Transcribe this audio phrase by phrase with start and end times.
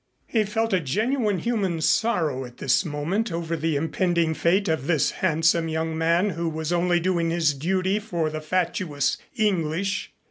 [0.25, 5.11] He felt a genuine human sorrow at this moment over the impending fate of this
[5.11, 10.11] handsome young man who was only doing his duty for the fatuous English.